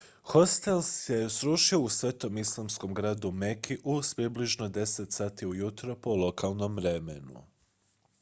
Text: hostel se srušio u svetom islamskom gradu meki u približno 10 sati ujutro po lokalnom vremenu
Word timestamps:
hostel 0.23 0.81
se 0.81 1.29
srušio 1.29 1.79
u 1.81 1.89
svetom 1.89 2.37
islamskom 2.37 2.93
gradu 2.93 3.31
meki 3.31 3.77
u 3.83 3.99
približno 4.15 4.69
10 4.69 5.11
sati 5.11 5.47
ujutro 5.47 5.95
po 5.95 6.15
lokalnom 6.15 6.75
vremenu 6.75 7.45